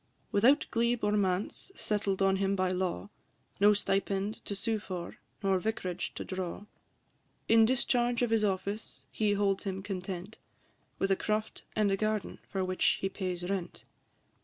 Without 0.31 0.65
glebe 0.71 1.03
or 1.03 1.11
manse 1.11 1.71
settled 1.75 2.23
on 2.23 2.37
him 2.37 2.55
by 2.55 2.71
law, 2.71 3.11
No 3.59 3.71
stipend 3.73 4.43
to 4.45 4.55
sue 4.55 4.79
for, 4.79 5.17
nor 5.43 5.59
vic'rage 5.59 6.15
to 6.15 6.25
draw; 6.25 6.65
In 7.47 7.65
discharge 7.65 8.23
of 8.23 8.31
his 8.31 8.43
office 8.43 9.05
he 9.11 9.33
holds 9.33 9.65
him 9.65 9.83
content, 9.83 10.39
With 10.97 11.11
a 11.11 11.15
croft 11.15 11.65
and 11.75 11.91
a 11.91 11.97
garden, 11.97 12.39
for 12.49 12.65
which 12.65 12.97
he 12.99 13.09
pays 13.09 13.47
rent. 13.47 13.85